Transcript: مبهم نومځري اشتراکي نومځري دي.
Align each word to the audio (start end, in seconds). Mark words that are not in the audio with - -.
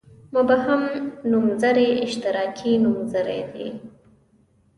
مبهم 0.35 0.81
نومځري 1.31 1.89
اشتراکي 2.05 2.71
نومځري 2.83 3.41
دي. 3.53 3.67